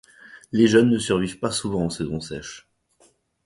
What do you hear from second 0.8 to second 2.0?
ne survivent pas souvent aux